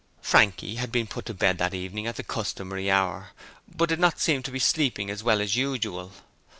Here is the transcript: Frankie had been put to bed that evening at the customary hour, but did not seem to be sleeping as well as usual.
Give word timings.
Frankie 0.19 0.77
had 0.77 0.91
been 0.91 1.05
put 1.05 1.27
to 1.27 1.33
bed 1.35 1.59
that 1.59 1.75
evening 1.75 2.07
at 2.07 2.15
the 2.15 2.23
customary 2.23 2.89
hour, 2.89 3.33
but 3.67 3.87
did 3.87 3.99
not 3.99 4.17
seem 4.19 4.41
to 4.41 4.49
be 4.49 4.57
sleeping 4.57 5.11
as 5.11 5.21
well 5.21 5.39
as 5.39 5.55
usual. 5.55 6.11